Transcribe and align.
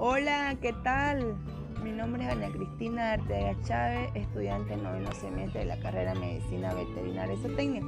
Hola, 0.00 0.54
¿qué 0.62 0.72
tal? 0.84 1.34
Mi 1.82 1.90
nombre 1.90 2.24
es 2.24 2.30
Ana 2.30 2.46
Cristina 2.52 3.14
Arteaga 3.14 3.60
Chávez, 3.64 4.10
estudiante 4.14 4.74
en 4.74 4.84
noveno 4.84 5.10
semestre 5.10 5.62
de 5.62 5.66
la 5.66 5.80
carrera 5.80 6.14
de 6.14 6.20
Medicina 6.20 6.72
Veterinaria 6.72 7.34
y 7.34 7.38
Zootecnia. 7.38 7.82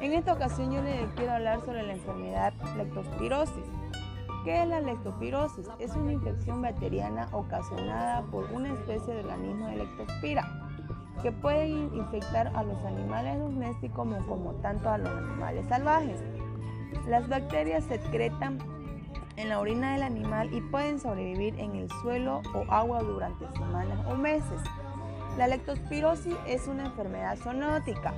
En 0.00 0.12
esta 0.12 0.34
ocasión 0.34 0.70
yo 0.70 0.80
les 0.80 1.10
quiero 1.14 1.32
hablar 1.32 1.60
sobre 1.62 1.82
la 1.82 1.94
enfermedad 1.94 2.52
leptospirosis. 2.76 3.64
¿Qué 4.44 4.62
es 4.62 4.68
la 4.68 4.80
leptospirosis? 4.80 5.66
Es 5.80 5.96
una 5.96 6.12
infección 6.12 6.62
bacteriana 6.62 7.28
ocasionada 7.32 8.22
por 8.30 8.44
una 8.52 8.72
especie 8.72 9.14
de 9.14 9.20
organismo 9.24 9.66
de 9.66 9.76
leptospira 9.78 10.70
que 11.20 11.32
puede 11.32 11.66
infectar 11.66 12.52
a 12.54 12.62
los 12.62 12.78
animales 12.84 13.40
domésticos 13.40 13.96
como, 13.96 14.24
como 14.24 14.52
tanto 14.60 14.88
a 14.88 14.98
los 14.98 15.10
animales 15.10 15.66
salvajes. 15.66 16.22
Las 17.08 17.28
bacterias 17.28 17.82
secretan 17.82 18.58
en 19.40 19.48
la 19.48 19.58
orina 19.58 19.92
del 19.92 20.02
animal 20.02 20.52
y 20.52 20.60
pueden 20.60 21.00
sobrevivir 21.00 21.58
en 21.58 21.74
el 21.74 21.90
suelo 22.02 22.42
o 22.54 22.70
agua 22.70 23.02
durante 23.02 23.50
semanas 23.52 23.98
o 24.06 24.14
meses. 24.14 24.60
La 25.38 25.46
leptospirosis 25.46 26.34
es 26.46 26.66
una 26.66 26.86
enfermedad 26.86 27.38
zoonótica. 27.38 28.12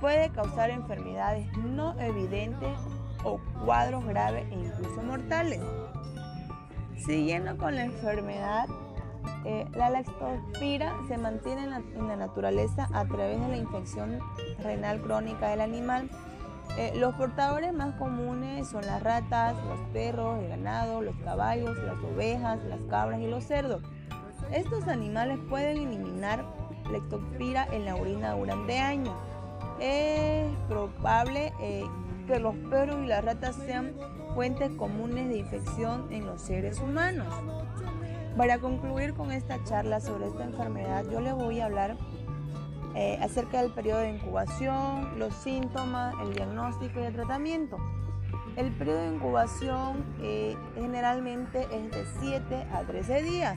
Puede 0.00 0.30
causar 0.30 0.70
enfermedades 0.70 1.48
no 1.56 1.98
evidentes 1.98 2.78
o 3.24 3.40
cuadros 3.64 4.04
graves 4.04 4.46
e 4.52 4.54
incluso 4.54 5.02
mortales. 5.02 5.60
Siguiendo 7.04 7.56
con 7.56 7.74
la 7.74 7.84
enfermedad, 7.84 8.68
eh, 9.44 9.66
la 9.74 9.90
leptospira 9.90 10.94
se 11.08 11.18
mantiene 11.18 11.64
en 11.64 11.70
la, 11.70 11.76
en 11.78 12.08
la 12.08 12.16
naturaleza 12.16 12.88
a 12.92 13.04
través 13.04 13.40
de 13.40 13.48
la 13.48 13.56
infección 13.56 14.20
renal 14.62 15.00
crónica 15.00 15.48
del 15.48 15.60
animal 15.60 16.08
eh, 16.76 16.92
los 16.96 17.14
portadores 17.14 17.72
más 17.72 17.94
comunes 17.94 18.68
son 18.68 18.86
las 18.86 19.02
ratas, 19.02 19.56
los 19.64 19.80
perros, 19.92 20.38
el 20.40 20.48
ganado, 20.48 21.02
los 21.02 21.16
caballos, 21.24 21.76
las 21.78 21.98
ovejas, 22.04 22.62
las 22.64 22.80
cabras 22.90 23.20
y 23.20 23.26
los 23.26 23.44
cerdos. 23.44 23.82
Estos 24.52 24.86
animales 24.86 25.38
pueden 25.48 25.78
eliminar 25.78 26.44
leptospira 26.90 27.66
en 27.72 27.84
la 27.84 27.96
orina 27.96 28.32
durante 28.32 28.78
años. 28.78 29.14
Es 29.80 30.46
probable 30.68 31.52
eh, 31.60 31.84
que 32.26 32.38
los 32.38 32.54
perros 32.70 32.98
y 33.02 33.06
las 33.06 33.24
ratas 33.24 33.56
sean 33.56 33.94
fuentes 34.34 34.70
comunes 34.72 35.28
de 35.28 35.38
infección 35.38 36.06
en 36.12 36.26
los 36.26 36.40
seres 36.40 36.78
humanos. 36.80 37.26
Para 38.36 38.58
concluir 38.58 39.14
con 39.14 39.32
esta 39.32 39.62
charla 39.64 40.00
sobre 40.00 40.28
esta 40.28 40.44
enfermedad, 40.44 41.04
yo 41.10 41.20
le 41.20 41.32
voy 41.32 41.60
a 41.60 41.64
hablar 41.64 41.96
eh, 42.98 43.16
acerca 43.22 43.62
del 43.62 43.70
periodo 43.70 44.00
de 44.00 44.10
incubación, 44.10 45.20
los 45.20 45.32
síntomas, 45.32 46.16
el 46.20 46.34
diagnóstico 46.34 46.98
y 46.98 47.04
el 47.04 47.12
tratamiento. 47.12 47.76
El 48.56 48.72
periodo 48.72 49.02
de 49.02 49.14
incubación 49.14 50.04
eh, 50.20 50.56
generalmente 50.74 51.68
es 51.70 51.92
de 51.92 52.04
7 52.20 52.66
a 52.72 52.82
13 52.82 53.22
días. 53.22 53.56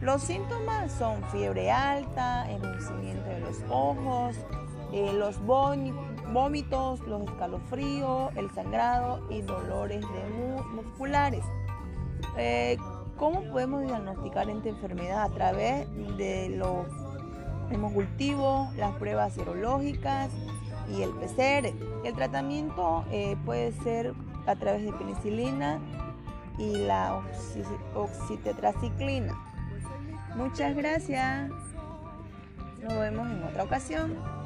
Los 0.00 0.22
síntomas 0.22 0.90
son 0.90 1.22
fiebre 1.24 1.70
alta, 1.70 2.50
enrojecimiento 2.50 3.28
de 3.28 3.40
los 3.40 3.58
ojos, 3.68 4.36
eh, 4.90 5.12
los 5.12 5.38
vómitos, 5.44 7.00
los 7.00 7.24
escalofríos, 7.24 8.34
el 8.36 8.50
sangrado 8.54 9.20
y 9.28 9.42
dolores 9.42 10.02
musculares. 10.74 11.44
¿Cómo 13.18 13.42
podemos 13.52 13.82
diagnosticar 13.82 14.48
esta 14.48 14.70
enfermedad? 14.70 15.24
A 15.24 15.28
través 15.28 15.86
de 16.16 16.48
los 16.56 17.11
cultivo, 17.92 18.70
las 18.76 18.94
pruebas 18.96 19.34
serológicas 19.34 20.30
y 20.90 21.02
el 21.02 21.10
PCR. 21.10 21.72
El 22.04 22.14
tratamiento 22.14 23.04
eh, 23.10 23.36
puede 23.44 23.72
ser 23.82 24.14
a 24.46 24.56
través 24.56 24.84
de 24.84 24.92
penicilina 24.92 25.80
y 26.58 26.76
la 26.76 27.22
oxitetraciclina. 27.94 29.34
Muchas 30.36 30.74
gracias. 30.74 31.50
Nos 32.82 32.98
vemos 32.98 33.30
en 33.30 33.44
otra 33.44 33.64
ocasión. 33.64 34.41